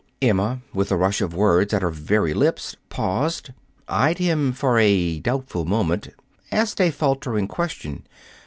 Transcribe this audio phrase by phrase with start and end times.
[0.19, 3.51] Emma, with a rush of words at her very lips, paused,
[3.87, 6.09] eyed him for a doubtful moment,
[6.51, 8.01] asked a faltering question.